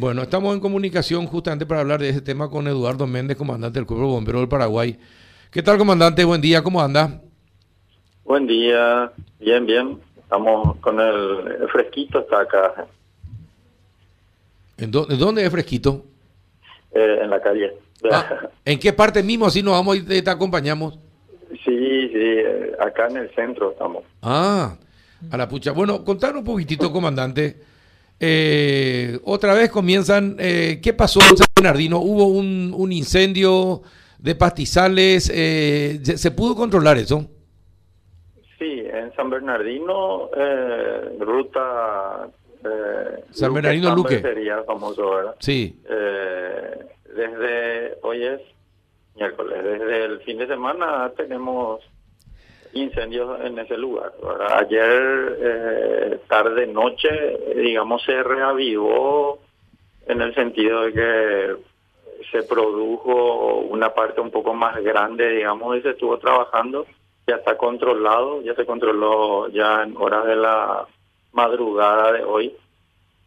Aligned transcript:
Bueno, 0.00 0.22
estamos 0.22 0.54
en 0.54 0.60
comunicación 0.60 1.26
justamente 1.26 1.66
para 1.66 1.80
hablar 1.80 1.98
de 1.98 2.10
ese 2.10 2.20
tema 2.20 2.48
con 2.48 2.68
Eduardo 2.68 3.04
Méndez, 3.08 3.36
comandante 3.36 3.80
del 3.80 3.86
Cuerpo 3.86 4.06
Bombero 4.06 4.38
del 4.38 4.46
Paraguay. 4.46 4.96
¿Qué 5.50 5.60
tal, 5.60 5.76
comandante? 5.76 6.22
Buen 6.22 6.40
día, 6.40 6.62
¿cómo 6.62 6.80
anda? 6.80 7.20
Buen 8.22 8.46
día, 8.46 9.10
bien, 9.40 9.66
bien. 9.66 9.98
Estamos 10.16 10.76
con 10.76 11.00
el 11.00 11.68
fresquito, 11.72 12.20
está 12.20 12.42
acá. 12.42 12.86
¿En 14.76 14.92
dónde, 14.92 15.16
dónde 15.16 15.44
es 15.44 15.50
fresquito? 15.50 16.04
Eh, 16.92 17.18
en 17.20 17.30
la 17.30 17.42
calle. 17.42 17.74
Ah, 18.08 18.50
¿En 18.64 18.78
qué 18.78 18.92
parte 18.92 19.20
mismo? 19.24 19.46
Así 19.46 19.64
nos 19.64 19.72
vamos 19.72 19.96
y 19.96 20.02
te 20.04 20.30
acompañamos. 20.30 20.96
Sí, 21.50 21.58
sí, 21.64 22.12
eh, 22.14 22.70
acá 22.78 23.08
en 23.08 23.16
el 23.16 23.34
centro 23.34 23.72
estamos. 23.72 24.04
Ah, 24.22 24.76
a 25.28 25.36
la 25.36 25.48
pucha. 25.48 25.72
Bueno, 25.72 26.04
contar 26.04 26.36
un 26.36 26.44
poquitito, 26.44 26.92
comandante. 26.92 27.56
Eh, 28.20 29.18
otra 29.24 29.54
vez 29.54 29.70
comienzan. 29.70 30.36
Eh, 30.38 30.80
¿Qué 30.82 30.92
pasó 30.92 31.20
en 31.20 31.36
San 31.36 31.46
Bernardino? 31.54 31.98
Hubo 31.98 32.26
un, 32.26 32.74
un 32.76 32.92
incendio 32.92 33.82
de 34.18 34.34
pastizales. 34.34 35.30
Eh, 35.34 36.00
¿Se 36.02 36.30
pudo 36.30 36.54
controlar 36.56 36.98
eso? 36.98 37.26
Sí, 38.58 38.82
en 38.92 39.14
San 39.14 39.30
Bernardino, 39.30 40.30
eh, 40.36 41.16
ruta. 41.20 42.28
Eh, 42.64 43.24
San 43.30 43.54
Bernardino 43.54 43.94
Luque. 43.94 44.20
Sería 44.20 44.62
famoso, 44.64 45.10
¿verdad? 45.10 45.36
Sí. 45.38 45.80
Eh, 45.88 46.78
desde 47.14 47.98
hoy 48.02 48.24
es 48.24 48.40
miércoles, 49.14 49.62
desde 49.62 50.04
el 50.04 50.20
fin 50.20 50.38
de 50.38 50.46
semana 50.46 51.10
tenemos 51.16 51.80
incendios 52.72 53.40
en 53.44 53.58
ese 53.58 53.76
lugar. 53.76 54.12
Ayer, 54.56 55.38
eh, 55.40 56.20
tarde, 56.28 56.66
noche, 56.66 57.08
digamos, 57.56 58.02
se 58.04 58.22
reavivó 58.22 59.38
en 60.06 60.20
el 60.22 60.34
sentido 60.34 60.82
de 60.82 60.92
que 60.92 61.56
se 62.30 62.42
produjo 62.42 63.58
una 63.60 63.94
parte 63.94 64.20
un 64.20 64.30
poco 64.30 64.54
más 64.54 64.82
grande, 64.82 65.28
digamos, 65.28 65.76
y 65.76 65.82
se 65.82 65.90
estuvo 65.90 66.18
trabajando. 66.18 66.86
Ya 67.26 67.36
está 67.36 67.56
controlado, 67.56 68.42
ya 68.42 68.54
se 68.54 68.64
controló 68.64 69.48
ya 69.48 69.82
en 69.82 69.96
horas 69.96 70.24
de 70.26 70.36
la 70.36 70.86
madrugada 71.32 72.12
de 72.12 72.24
hoy. 72.24 72.54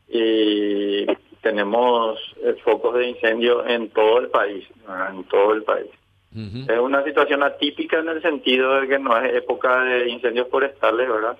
Y 0.09 1.05
tenemos 1.41 2.19
eh, 2.43 2.55
focos 2.63 2.95
de 2.95 3.09
incendio 3.09 3.65
en 3.65 3.89
todo 3.89 4.19
el 4.19 4.29
país, 4.29 4.67
en 5.11 5.23
todo 5.25 5.53
el 5.53 5.63
país. 5.63 5.89
Es 6.33 6.79
una 6.79 7.03
situación 7.03 7.43
atípica 7.43 7.99
en 7.99 8.07
el 8.07 8.21
sentido 8.21 8.79
de 8.79 8.87
que 8.87 8.99
no 8.99 9.17
es 9.17 9.35
época 9.35 9.83
de 9.83 10.09
incendios 10.09 10.47
forestales, 10.49 11.09
¿verdad? 11.09 11.37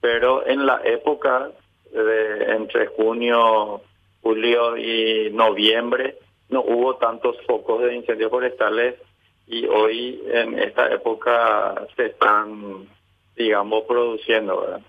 Pero 0.00 0.46
en 0.46 0.66
la 0.66 0.82
época 0.84 1.50
de 1.90 2.52
entre 2.54 2.88
junio, 2.88 3.80
julio 4.20 4.76
y 4.76 5.30
noviembre 5.32 6.18
no 6.50 6.60
hubo 6.60 6.96
tantos 6.96 7.36
focos 7.46 7.82
de 7.82 7.94
incendios 7.94 8.30
forestales 8.30 8.96
y 9.46 9.64
hoy 9.66 10.22
en 10.26 10.58
esta 10.58 10.92
época 10.92 11.86
se 11.96 12.06
están, 12.06 12.86
digamos, 13.36 13.84
produciendo, 13.84 14.60
¿verdad? 14.60 14.80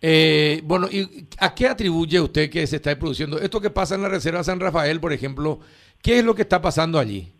Eh, 0.00 0.60
bueno, 0.62 0.86
¿y 0.90 1.26
a 1.38 1.54
qué 1.54 1.66
atribuye 1.66 2.20
usted 2.20 2.48
que 2.48 2.66
se 2.68 2.76
está 2.76 2.96
produciendo? 2.96 3.38
Esto 3.38 3.60
que 3.60 3.70
pasa 3.70 3.96
en 3.96 4.02
la 4.02 4.08
Reserva 4.08 4.44
San 4.44 4.60
Rafael, 4.60 5.00
por 5.00 5.12
ejemplo, 5.12 5.58
¿qué 6.00 6.20
es 6.20 6.24
lo 6.24 6.36
que 6.36 6.42
está 6.42 6.62
pasando 6.62 7.00
allí? 7.00 7.32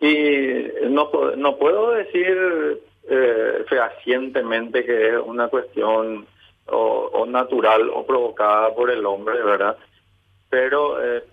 Y 0.00 0.88
no, 0.88 1.10
no 1.36 1.56
puedo 1.56 1.90
decir 1.90 2.80
eh, 3.08 3.64
fehacientemente 3.68 4.84
que 4.84 5.08
es 5.08 5.16
una 5.24 5.48
cuestión 5.48 6.26
o, 6.66 7.26
natural 7.26 7.90
o 7.90 8.06
provocada 8.06 8.74
por 8.74 8.90
el 8.90 9.04
hombre, 9.04 9.42
¿verdad? 9.42 9.76
Pero 10.48 11.02
eh, 11.02 11.24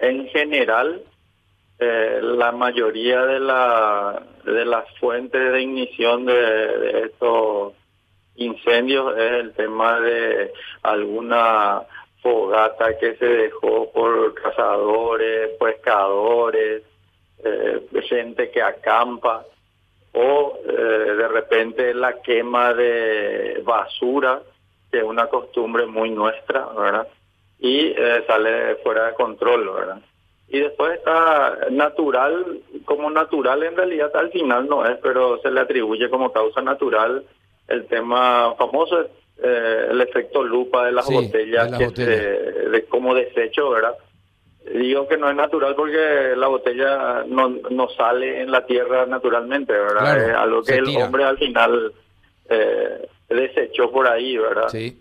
en 0.00 0.26
general, 0.28 1.02
eh, 1.78 2.18
la 2.22 2.52
mayoría 2.52 3.24
de, 3.24 3.40
la, 3.40 4.22
de 4.44 4.64
las 4.64 4.84
fuentes 4.98 5.52
de 5.52 5.62
ignición 5.62 6.26
de 6.26 7.02
estos 7.04 7.74
incendios 8.36 9.16
es 9.16 9.32
el 9.32 9.52
tema 9.52 10.00
de 10.00 10.52
alguna 10.82 11.82
fogata 12.22 12.96
que 12.98 13.16
se 13.16 13.26
dejó 13.26 13.90
por 13.92 14.34
cazadores, 14.34 15.50
pescadores, 15.58 16.82
eh, 17.44 17.80
gente 18.08 18.50
que 18.50 18.62
acampa 18.62 19.44
o 20.12 20.58
eh, 20.66 20.72
de 20.72 21.28
repente 21.28 21.94
la 21.94 22.20
quema 22.22 22.72
de 22.74 23.62
basura, 23.64 24.40
que 24.90 24.98
es 24.98 25.04
una 25.04 25.26
costumbre 25.26 25.86
muy 25.86 26.10
nuestra, 26.10 26.66
¿verdad? 26.76 27.06
Y 27.60 27.88
eh, 27.96 28.24
sale 28.26 28.76
fuera 28.76 29.08
de 29.08 29.14
control, 29.14 29.68
¿verdad? 29.72 30.00
Y 30.48 30.60
después 30.60 30.94
está 30.98 31.66
natural, 31.70 32.60
como 32.86 33.10
natural 33.10 33.62
en 33.64 33.76
realidad 33.76 34.10
al 34.16 34.30
final 34.30 34.66
no 34.66 34.86
es, 34.86 34.96
pero 35.02 35.38
se 35.42 35.50
le 35.50 35.60
atribuye 35.60 36.08
como 36.08 36.32
causa 36.32 36.62
natural 36.62 37.22
el 37.68 37.86
tema 37.86 38.54
famoso, 38.56 39.02
eh, 39.42 39.86
el 39.90 40.00
efecto 40.00 40.42
lupa 40.42 40.86
de 40.86 40.92
las 40.92 41.06
Sí, 41.06 41.12
botellas, 41.14 41.70
de 41.70 41.92
que 41.92 42.04
se- 42.04 42.68
de 42.70 42.84
como 42.86 43.14
desecho, 43.14 43.68
¿verdad? 43.70 43.94
Digo 44.74 45.08
que 45.08 45.16
no 45.16 45.30
es 45.30 45.36
natural 45.36 45.74
porque 45.74 46.34
la 46.36 46.48
botella 46.48 47.24
no, 47.26 47.48
no 47.70 47.88
sale 47.90 48.42
en 48.42 48.50
la 48.50 48.66
tierra 48.66 49.06
naturalmente, 49.06 49.72
¿verdad? 49.72 50.14
Claro, 50.14 50.22
es 50.22 50.34
algo 50.34 50.62
que 50.62 50.74
el 50.74 50.84
tira. 50.84 51.04
hombre 51.04 51.24
al 51.24 51.38
final 51.38 51.92
eh, 52.48 53.08
desechó 53.28 53.90
por 53.90 54.06
ahí, 54.08 54.36
¿verdad? 54.36 54.68
Sí. 54.68 54.98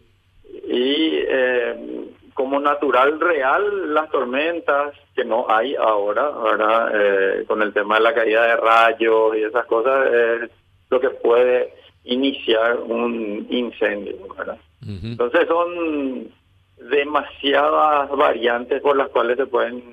Y 0.67 1.19
eh, 1.27 2.05
como 2.33 2.59
natural 2.59 3.19
real, 3.19 3.93
las 3.93 4.09
tormentas 4.11 4.93
que 5.15 5.25
no 5.25 5.47
hay 5.49 5.75
ahora, 5.75 6.29
¿verdad? 6.29 6.91
Eh, 6.93 7.45
con 7.47 7.61
el 7.61 7.73
tema 7.73 7.95
de 7.95 8.01
la 8.03 8.13
caída 8.13 8.45
de 8.45 8.55
rayos 8.57 9.35
y 9.35 9.43
esas 9.43 9.65
cosas, 9.65 10.07
es 10.13 10.51
lo 10.89 10.99
que 10.99 11.09
puede 11.09 11.73
iniciar 12.05 12.77
un 12.77 13.47
incendio, 13.49 14.15
¿verdad? 14.37 14.57
Entonces 14.85 15.47
son 15.47 16.31
demasiadas 16.77 18.09
variantes 18.11 18.81
por 18.81 18.95
las 18.95 19.09
cuales 19.09 19.37
se 19.37 19.45
pueden 19.45 19.83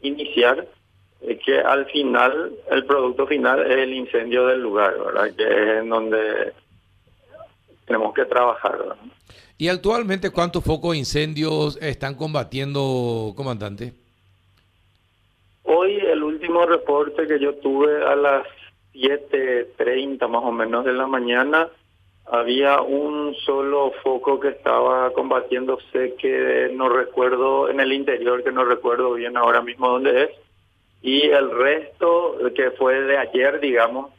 iniciar 0.00 0.66
eh, 1.20 1.38
que 1.44 1.58
al 1.58 1.86
final 1.86 2.52
el 2.70 2.84
producto 2.84 3.26
final 3.26 3.70
es 3.70 3.78
el 3.78 3.94
incendio 3.94 4.46
del 4.46 4.60
lugar, 4.60 4.94
¿verdad? 4.98 5.34
Que 5.36 5.44
es 5.44 5.82
en 5.82 5.88
donde 5.88 6.52
tenemos 7.86 8.14
que 8.14 8.24
trabajar, 8.24 8.78
¿verdad? 8.78 8.96
¿Y 9.56 9.68
actualmente 9.68 10.30
cuántos 10.30 10.64
focos 10.64 10.92
de 10.92 10.98
incendios 10.98 11.78
están 11.80 12.16
combatiendo, 12.16 13.32
comandante? 13.36 13.92
Hoy 15.62 15.96
el 15.96 16.22
último 16.22 16.66
reporte 16.66 17.26
que 17.26 17.38
yo 17.38 17.54
tuve 17.54 18.04
a 18.04 18.16
las 18.16 18.46
7.30 18.94 20.28
más 20.28 20.42
o 20.44 20.52
menos 20.52 20.84
de 20.84 20.92
la 20.92 21.06
mañana, 21.06 21.68
había 22.26 22.80
un 22.80 23.34
solo 23.44 23.92
foco 24.02 24.40
que 24.40 24.48
estaba 24.48 25.12
combatiendo, 25.12 25.78
sé 25.92 26.14
que 26.14 26.70
no 26.74 26.88
recuerdo, 26.88 27.68
en 27.68 27.80
el 27.80 27.92
interior, 27.92 28.42
que 28.42 28.52
no 28.52 28.64
recuerdo 28.64 29.12
bien 29.14 29.36
ahora 29.36 29.60
mismo 29.60 29.88
dónde 29.88 30.24
es, 30.24 30.30
y 31.02 31.22
el 31.22 31.50
resto 31.50 32.38
que 32.54 32.70
fue 32.72 33.02
de 33.02 33.18
ayer, 33.18 33.60
digamos, 33.60 34.10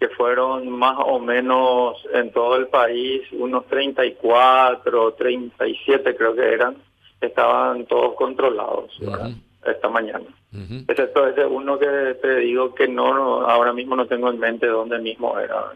que 0.00 0.08
fueron 0.08 0.68
más 0.68 0.98
o 1.06 1.18
menos 1.20 1.96
en 2.12 2.32
todo 2.32 2.56
el 2.56 2.66
país, 2.66 3.22
unos 3.32 3.66
34, 3.66 5.14
37 5.14 6.16
creo 6.16 6.34
que 6.34 6.52
eran, 6.52 6.76
estaban 7.20 7.86
todos 7.86 8.14
controlados. 8.14 8.92
Esta 9.72 9.88
mañana. 9.88 10.24
Ujú. 10.52 10.84
Excepto 10.88 11.26
ese 11.28 11.44
uno 11.44 11.78
que 11.78 12.16
te 12.22 12.36
digo 12.36 12.74
que 12.74 12.88
no, 12.88 13.14
no, 13.14 13.40
ahora 13.48 13.72
mismo 13.72 13.96
no 13.96 14.06
tengo 14.06 14.30
en 14.30 14.38
mente 14.38 14.66
dónde 14.66 14.98
mismo 14.98 15.38
era, 15.38 15.72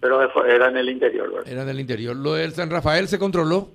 pero 0.00 0.22
era 0.44 0.68
en 0.68 0.76
el 0.76 0.88
interior. 0.88 1.32
¿verdad? 1.32 1.48
Era 1.52 1.64
del 1.64 1.80
interior. 1.80 2.16
¿Lo 2.16 2.34
del 2.34 2.52
San 2.52 2.70
Rafael 2.70 3.08
se 3.08 3.18
controló? 3.18 3.68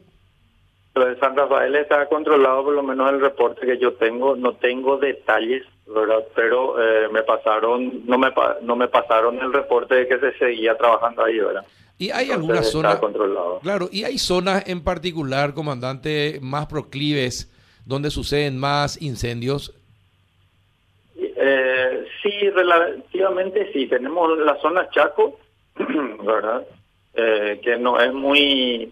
Lo 0.96 1.06
de 1.08 1.20
San 1.20 1.36
Rafael 1.36 1.76
está 1.76 2.08
controlado, 2.08 2.64
por 2.64 2.74
lo 2.74 2.82
menos 2.84 3.10
el 3.12 3.20
reporte 3.20 3.66
que 3.66 3.78
yo 3.78 3.94
tengo, 3.96 4.36
no 4.38 4.54
tengo 4.54 4.96
detalles, 4.98 5.64
¿verdad? 5.88 6.24
Pero 6.36 6.82
eh, 6.82 7.10
me 7.12 7.22
pasaron, 7.24 8.06
no 8.06 8.18
me, 8.18 8.32
no 8.62 8.76
me 8.78 8.88
pasaron 8.88 9.38
el 9.40 9.52
reporte 9.52 9.94
de 9.96 10.08
que 10.08 10.20
se 10.20 10.32
seguía 10.38 10.78
trabajando 10.78 11.24
ahí, 11.26 11.38
¿verdad? 11.38 11.66
¿Y 11.98 12.12
hay 12.12 12.32
Entonces, 12.32 12.36
alguna 12.36 12.60
está 12.60 12.72
zona? 12.72 13.00
controlado. 13.00 13.60
Claro, 13.60 13.90
y 13.92 14.04
hay 14.06 14.18
zonas 14.18 14.64
en 14.68 14.82
particular, 14.84 15.54
comandante, 15.54 16.40
más 16.42 16.68
proclives 16.68 17.52
donde 17.86 18.10
suceden 18.12 18.58
más 18.58 19.02
incendios. 19.02 19.74
Eh, 21.18 22.06
sí, 22.24 22.50
relativamente 22.50 23.72
sí. 23.74 23.88
Tenemos 23.88 24.38
la 24.40 24.60
zona 24.62 24.90
Chaco, 24.90 25.40
¿verdad? 26.24 26.66
Eh, 27.14 27.60
que 27.64 27.78
no 27.78 28.00
es 28.00 28.12
muy 28.14 28.92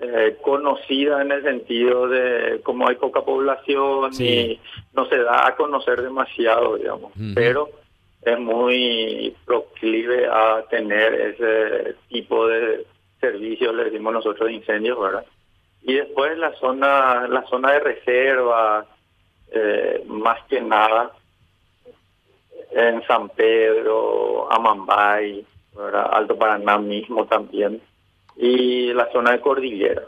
eh, 0.00 0.36
conocida 0.42 1.22
en 1.22 1.32
el 1.32 1.42
sentido 1.42 2.08
de 2.08 2.60
como 2.62 2.88
hay 2.88 2.96
poca 2.96 3.22
población 3.22 4.12
Sí. 4.12 4.24
y 4.28 4.60
no 4.94 5.08
se 5.08 5.16
da 5.18 5.46
a 5.46 5.56
conocer 5.56 6.02
demasiado, 6.02 6.76
digamos. 6.76 7.12
Pero 7.34 7.70
es 8.22 8.38
muy 8.38 9.34
proclive 9.46 10.26
a 10.26 10.64
tener 10.68 11.14
ese 11.14 11.94
tipo 12.08 12.46
de 12.48 12.84
servicios, 13.20 13.74
le 13.74 13.84
decimos 13.84 14.12
nosotros, 14.12 14.48
de 14.48 14.54
incendios, 14.54 15.00
¿verdad? 15.00 15.24
Y 15.86 15.94
después 15.94 16.36
la 16.36 16.52
zona, 16.54 17.28
la 17.28 17.44
zona 17.46 17.72
de 17.72 17.78
reserva, 17.78 18.84
eh, 19.52 20.02
más 20.06 20.42
que 20.48 20.60
nada, 20.60 21.12
en 22.72 23.06
San 23.06 23.28
Pedro, 23.28 24.52
Amambay, 24.52 25.46
Alto 26.10 26.36
Paraná 26.36 26.78
mismo 26.78 27.26
también, 27.26 27.80
y 28.36 28.92
la 28.94 29.10
zona 29.12 29.32
de 29.32 29.40
cordillera, 29.40 30.02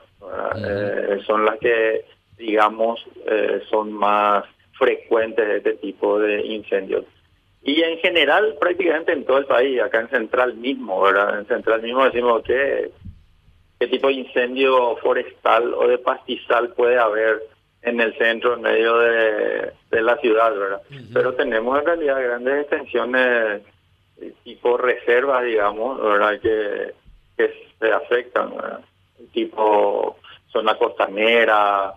eh, 0.56 1.20
son 1.24 1.44
las 1.44 1.56
que, 1.60 2.04
digamos, 2.36 3.00
eh, 3.26 3.62
son 3.70 3.92
más 3.92 4.44
frecuentes 4.72 5.46
de 5.46 5.56
este 5.58 5.74
tipo 5.74 6.18
de 6.18 6.44
incendios. 6.44 7.04
Y 7.62 7.82
en 7.82 7.98
general, 7.98 8.56
prácticamente 8.58 9.12
en 9.12 9.24
todo 9.24 9.38
el 9.38 9.46
país, 9.46 9.80
acá 9.80 10.00
en 10.00 10.10
Central 10.10 10.54
mismo, 10.54 11.02
¿verdad? 11.02 11.38
En 11.38 11.46
Central 11.46 11.82
mismo 11.82 12.04
decimos 12.04 12.42
que 12.42 12.90
qué 13.78 13.86
tipo 13.86 14.08
de 14.08 14.14
incendio 14.14 14.96
forestal 14.96 15.74
o 15.74 15.86
de 15.88 15.98
pastizal 15.98 16.70
puede 16.70 16.98
haber 16.98 17.42
en 17.82 18.00
el 18.00 18.16
centro, 18.18 18.54
en 18.54 18.62
medio 18.62 18.98
de, 18.98 19.72
la 19.90 20.16
ciudad, 20.18 20.52
¿verdad? 20.54 20.82
Pero 21.12 21.34
tenemos 21.34 21.78
en 21.78 21.86
realidad 21.86 22.22
grandes 22.22 22.62
extensiones 22.62 23.62
tipo 24.42 24.76
reservas, 24.76 25.44
digamos, 25.44 26.02
¿verdad? 26.02 26.40
Que, 26.40 26.94
que 27.36 27.70
se 27.78 27.92
afectan, 27.92 28.56
¿verdad? 28.56 28.80
Tipo 29.32 30.16
zona 30.50 30.76
costanera, 30.76 31.94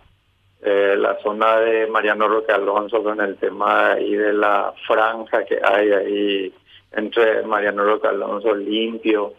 eh, 0.62 0.95
la 0.98 1.18
zona 1.22 1.60
de 1.60 1.88
Mariano 1.88 2.27
Roque 2.27 2.51
Alonso 2.51 3.01
con 3.01 3.19
el 3.19 3.36
tema 3.38 3.94
ahí 3.94 4.13
de 4.13 4.34
la 4.34 4.74
franja 4.86 5.44
que 5.44 5.60
hay 5.63 5.92
ahí 5.92 6.54
entre 6.92 7.42
Mariano 7.44 7.84
Roque 7.84 8.07
Alonso 8.07 8.54
limpio. 8.54 9.34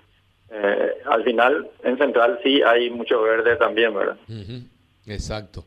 Eh, 0.52 0.92
al 1.06 1.24
final, 1.24 1.70
en 1.82 1.96
Central 1.98 2.38
sí 2.42 2.60
hay 2.62 2.90
mucho 2.90 3.22
verde 3.22 3.56
también, 3.56 3.94
¿verdad? 3.94 4.16
Exacto. 5.06 5.64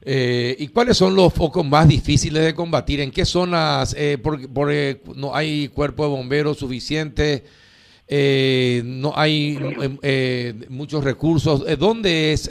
Eh, 0.00 0.56
¿Y 0.58 0.68
cuáles 0.68 0.96
son 0.96 1.14
los 1.14 1.32
focos 1.32 1.64
más 1.64 1.88
difíciles 1.88 2.44
de 2.44 2.54
combatir? 2.54 3.00
¿En 3.00 3.10
qué 3.10 3.24
zonas 3.24 3.94
eh, 3.98 4.18
porque, 4.22 5.00
no 5.14 5.34
hay 5.34 5.68
cuerpo 5.68 6.04
de 6.04 6.10
bomberos 6.10 6.58
suficiente? 6.58 7.44
no 8.10 9.12
hay 9.14 9.58
muchos 10.70 11.04
recursos. 11.04 11.78
¿Dónde 11.78 12.32
es 12.32 12.50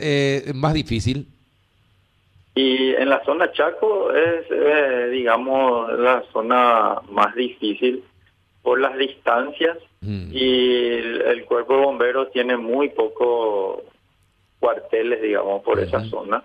más 0.54 0.74
difícil? 0.74 1.28
Y 2.58 2.96
en 2.96 3.10
la 3.10 3.24
zona 3.24 3.52
Chaco 3.52 4.12
es, 4.12 4.46
eh, 4.50 5.10
digamos, 5.12 5.94
la 6.00 6.24
zona 6.34 6.96
más 7.12 7.36
difícil 7.36 8.04
por 8.68 8.82
las 8.82 8.98
distancias 8.98 9.78
mm. 10.02 10.30
y 10.30 10.84
el, 11.24 11.46
cuerpo 11.46 11.78
de 11.78 11.86
bomberos 11.86 12.32
tiene 12.32 12.58
muy 12.58 12.90
pocos 12.90 13.82
cuarteles, 14.60 15.22
digamos, 15.22 15.64
por 15.64 15.80
esa 15.80 16.04
zona. 16.10 16.44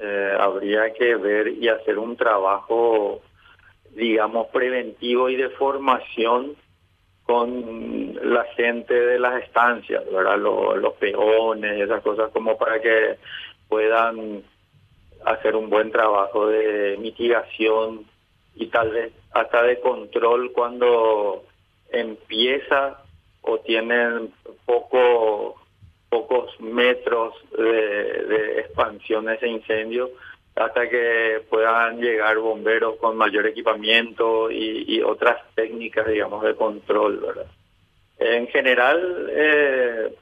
Eh, 0.00 0.32
habría 0.40 0.94
que 0.94 1.14
ver 1.16 1.48
y 1.48 1.68
hacer 1.68 1.98
un 1.98 2.16
trabajo, 2.16 3.20
digamos, 3.94 4.46
preventivo 4.46 5.28
y 5.28 5.36
de 5.36 5.50
formación 5.50 6.56
con 7.24 8.14
la 8.22 8.44
gente 8.56 8.94
de 8.94 9.18
las 9.18 9.42
estancias, 9.42 10.10
¿verdad? 10.10 10.38
Los, 10.38 10.78
los 10.78 10.94
peones, 10.94 11.82
esas 11.82 12.02
cosas, 12.02 12.30
como 12.32 12.56
para 12.56 12.80
que 12.80 13.18
puedan 13.68 14.42
hacer 15.26 15.54
un 15.54 15.68
buen 15.68 15.90
trabajo 15.90 16.46
de 16.46 16.96
mitigación 16.98 18.06
y 18.54 18.68
tal 18.68 18.88
vez 18.88 19.12
hasta 19.34 19.62
de 19.62 19.80
control 19.80 20.52
cuando 20.52 21.44
empieza 21.90 23.02
o 23.42 23.58
tienen 23.58 24.32
poco, 24.64 25.60
pocos 26.08 26.60
metros 26.60 27.34
de, 27.56 28.60
expansión 28.60 29.28
ese 29.28 29.48
incendio 29.48 30.10
hasta 30.54 30.88
que 30.88 31.42
puedan 31.48 32.00
llegar 32.00 32.38
bomberos 32.38 32.96
con 32.96 33.16
mayor 33.16 33.46
equipamiento 33.46 34.50
y, 34.50 35.00
otras 35.02 35.42
técnicas, 35.54 36.06
digamos, 36.06 36.42
de 36.44 36.54
control, 36.54 37.18
¿verdad? 37.18 37.46
En 38.18 38.46
general, 38.48 39.30
eh, 39.32 40.14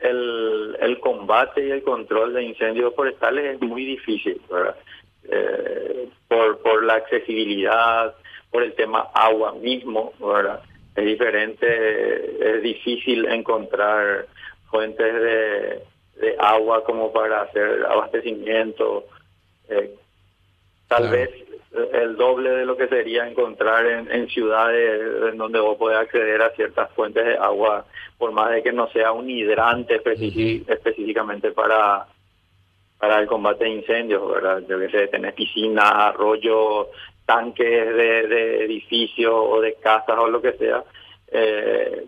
el, 0.00 0.76
el 0.80 0.98
combate 0.98 1.66
y 1.66 1.70
el 1.70 1.82
control 1.82 2.32
de 2.32 2.42
incendios 2.42 2.94
forestales 2.94 3.54
es 3.54 3.60
muy 3.60 3.84
difícil, 3.84 4.40
¿verdad? 4.50 4.76
Eh, 5.30 6.08
por, 6.28 6.58
por 6.58 6.84
la 6.84 6.94
accesibilidad, 6.94 8.14
por 8.50 8.62
el 8.62 8.74
tema 8.74 9.08
agua 9.14 9.52
mismo, 9.54 10.12
¿verdad? 10.20 10.60
Es 10.94 11.04
diferente, 11.04 12.56
es 12.56 12.62
difícil 12.62 13.26
encontrar 13.26 14.26
fuentes 14.70 15.14
de, 15.14 15.82
de 16.20 16.36
agua 16.38 16.84
como 16.84 17.12
para 17.12 17.42
hacer 17.42 17.84
abastecimiento. 17.86 19.04
Eh, 19.68 19.94
tal 20.88 21.08
vez 21.08 21.30
el 21.92 22.16
doble 22.16 22.50
de 22.50 22.66
lo 22.66 22.76
que 22.76 22.86
sería 22.86 23.26
encontrar 23.26 23.86
en, 23.86 24.10
en 24.12 24.28
ciudades 24.28 25.00
en 25.32 25.36
donde 25.36 25.58
vos 25.58 25.76
podés 25.76 25.98
acceder 25.98 26.40
a 26.42 26.50
ciertas 26.50 26.90
fuentes 26.92 27.24
de 27.24 27.36
agua, 27.36 27.86
por 28.18 28.30
más 28.30 28.52
de 28.52 28.62
que 28.62 28.72
no 28.72 28.88
sea 28.90 29.10
un 29.12 29.28
hidrante 29.28 29.96
específicamente 29.96 31.50
para 31.50 32.06
para 32.98 33.18
el 33.20 33.26
combate 33.26 33.64
de 33.64 33.70
incendios, 33.70 34.28
¿verdad? 34.28 34.62
Yo 34.68 34.78
que 34.78 34.90
sé, 34.90 35.08
tenés 35.08 35.34
piscinas, 35.34 35.84
arroyos, 35.84 36.88
tanques 37.26 37.66
de, 37.66 38.26
de 38.26 38.64
edificios 38.64 39.34
o 39.34 39.60
de 39.60 39.74
casas 39.74 40.16
o 40.18 40.28
lo 40.28 40.40
que 40.40 40.52
sea. 40.52 40.84
Eh, 41.28 42.06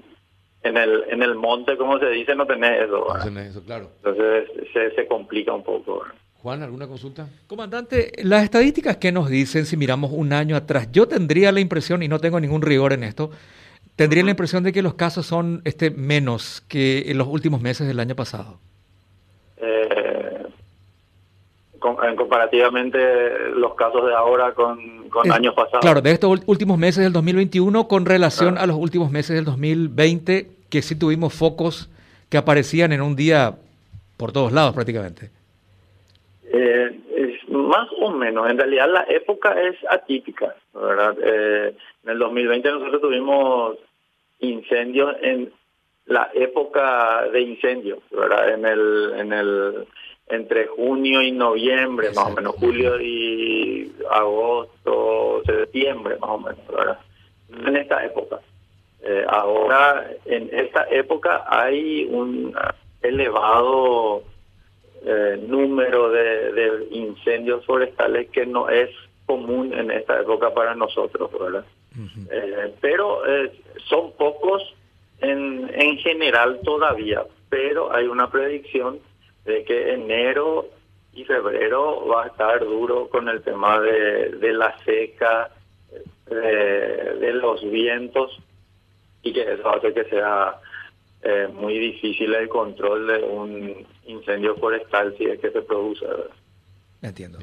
en 0.63 0.77
el 0.77 1.05
en 1.09 1.23
el 1.23 1.35
monte, 1.35 1.77
como 1.77 1.99
se 1.99 2.09
dice, 2.09 2.35
no 2.35 2.47
tenés 2.47 2.83
eso. 2.83 3.07
No 3.07 3.25
tenés 3.25 3.51
eso, 3.51 3.63
claro. 3.63 3.91
Entonces 3.97 4.49
se, 4.73 4.95
se 4.95 5.07
complica 5.07 5.53
un 5.53 5.63
poco. 5.63 6.01
¿verdad? 6.01 6.15
Juan, 6.47 6.63
¿alguna 6.63 6.87
consulta? 6.87 7.29
Comandante, 7.49 8.13
las 8.23 8.45
estadísticas 8.45 8.99
que 8.99 9.11
nos 9.11 9.29
dicen 9.29 9.67
si 9.67 9.77
miramos 9.77 10.13
un 10.13 10.33
año 10.33 10.55
atrás, 10.55 10.93
yo 10.93 11.09
tendría 11.09 11.51
la 11.51 11.59
impresión, 11.59 12.05
y 12.05 12.09
no 12.09 12.21
tengo 12.21 12.39
ningún 12.39 12.63
rigor 12.63 12.93
en 12.93 13.03
esto, 13.03 13.31
tendría 13.97 14.23
la 14.23 14.31
impresión 14.31 14.63
de 14.63 14.73
que 14.73 14.81
los 14.81 14.95
casos 14.95 15.27
son 15.27 15.63
este, 15.65 15.91
menos 15.91 16.63
que 16.69 17.11
en 17.11 17.19
los 17.19 17.27
últimos 17.27 17.61
meses 17.61 17.89
del 17.89 17.99
año 17.99 18.15
pasado. 18.15 18.61
Eh, 19.57 20.06
comparativamente 21.95 22.99
los 23.55 23.75
casos 23.75 24.07
de 24.07 24.15
ahora 24.15 24.53
con, 24.53 25.09
con 25.09 25.31
años 25.31 25.55
pasados. 25.55 25.81
Claro, 25.81 26.01
de 26.01 26.11
estos 26.11 26.41
últimos 26.47 26.79
meses 26.79 27.05
del 27.05 27.13
2021 27.13 27.87
con 27.87 28.07
relación 28.07 28.59
a 28.59 28.67
los 28.67 28.77
últimos 28.77 29.11
meses 29.11 29.37
del 29.37 29.45
2020, 29.45 30.49
que 30.71 30.83
sí 30.83 30.99
tuvimos 30.99 31.35
focos 31.35 31.89
que 32.29 32.39
aparecían 32.39 32.93
en 32.93 33.03
un 33.03 33.15
día 33.15 33.55
por 34.17 34.33
todos 34.33 34.53
lados 34.53 34.75
prácticamente. 34.75 35.31
Eh, 36.53 36.99
es 37.17 37.49
más 37.49 37.89
o 38.01 38.11
menos, 38.11 38.51
en 38.51 38.59
realidad 38.59 38.89
la 38.91 39.05
época 39.09 39.55
es 39.61 39.77
atípica, 39.91 40.55
¿verdad? 40.75 41.17
Eh, 41.23 41.75
en 42.05 42.11
el 42.11 42.19
2020 42.19 42.71
nosotros 42.71 43.03
tuvimos 43.03 43.77
incendios 44.41 45.15
en 45.23 45.53
la 46.07 46.31
época 46.35 47.25
de 47.33 47.41
incendios, 47.41 47.99
¿verdad? 48.11 48.55
En 48.55 48.65
el, 48.65 49.13
en 49.17 49.33
el, 49.33 49.87
entre 50.29 50.67
junio 50.67 51.23
y 51.23 51.33
noviembre, 51.33 52.11
más 52.15 52.27
o 52.27 52.35
menos, 52.35 52.57
julio 52.57 53.01
y 53.01 53.93
agosto, 54.11 55.43
septiembre, 55.45 56.17
más 56.21 56.31
o 56.31 56.39
menos, 56.39 56.67
¿verdad? 56.69 56.99
En 57.67 57.77
esta 57.77 58.05
época. 58.05 58.41
Eh, 59.03 59.25
ahora, 59.29 60.11
en 60.25 60.51
esta 60.53 60.87
época 60.91 61.45
hay 61.49 62.05
un 62.11 62.55
elevado 63.03 64.25
eh, 65.05 65.39
número 65.47 66.11
de, 66.11 66.89
incendios 66.91 67.65
forestales 67.65 68.29
que 68.31 68.45
no 68.47 68.69
es 68.69 68.91
común 69.27 69.73
en 69.73 69.91
esta 69.93 70.21
época 70.21 70.53
para 70.53 70.75
nosotros, 70.75 71.31
¿verdad? 71.39 71.65
Eh, 72.31 72.75
pero 72.81 73.27
eh, 73.27 73.53
son 73.89 74.13
pocos 74.13 74.63
en, 75.21 75.71
en 75.75 75.97
general 75.99 76.61
todavía, 76.65 77.25
pero 77.49 77.95
hay 77.95 78.07
una 78.07 78.31
predicción 78.31 78.99
de 79.47 79.65
que 79.65 79.95
enero 79.95 80.69
y 81.13 81.25
febrero 81.25 82.07
va 82.07 82.25
a 82.25 82.27
estar 82.27 82.61
duro 82.61 83.09
con 83.09 83.29
el 83.29 83.43
tema 83.43 83.81
de, 83.81 84.33
de 84.33 84.53
la 84.53 84.77
seca, 84.85 85.51
de 86.29 87.33
los 87.33 87.63
vientos 87.71 88.39
y 89.23 89.33
que 89.33 89.53
eso 89.55 89.69
hace 89.69 89.93
que 89.93 90.05
sea 90.05 90.61
eh, 91.23 91.49
muy 91.53 91.79
difícil 91.79 92.33
el 92.35 92.49
control 92.49 93.07
de 93.09 93.19
un 93.25 93.87
incendio 94.07 94.55
forestal 94.57 95.15
si 95.19 95.25
es 95.25 95.41
que 95.41 95.51
se 95.51 95.63
produce. 95.63 96.07
Entiendo. 97.03 97.39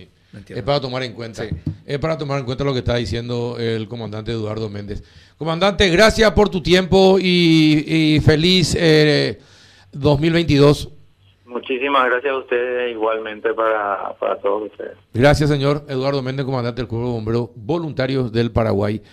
Es 0.48 0.63
para 0.63 0.79
tomar 0.79 1.03
en 1.03 1.13
cuenta. 1.13 1.43
Es 1.86 2.00
para 2.00 2.17
tomar 2.17 2.39
en 2.39 2.45
cuenta 2.45 2.63
lo 2.63 2.72
que 2.72 2.79
está 2.79 2.95
diciendo 2.95 3.57
el 3.60 3.88
comandante 3.88 4.31
Eduardo 4.31 4.69
Méndez. 4.69 5.03
Comandante, 5.38 5.89
gracias 5.89 6.31
por 6.31 6.50
tu 6.50 6.63
tiempo 6.63 7.17
y, 7.19 8.22
feliz 8.25 8.75
2022. 9.91 10.92
Muchísimas 11.53 12.05
gracias 12.05 12.33
a 12.33 12.38
ustedes, 12.39 12.91
igualmente 12.91 13.53
para, 13.53 14.15
para 14.19 14.38
todos 14.39 14.72
ustedes. 14.72 14.98
Gracias, 15.13 15.51
señor 15.51 15.83
Eduardo 15.88 16.24
Méndez, 16.24 16.48
comandante 16.48 16.81
del 16.81 16.88
Cuerpo 16.88 17.05
de 17.05 17.13
Bomberos 17.13 17.50
Voluntarios 17.55 18.31
del 18.31 18.51
Paraguay. 18.51 19.03